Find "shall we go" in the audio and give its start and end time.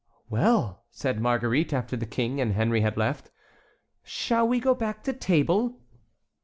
4.01-4.73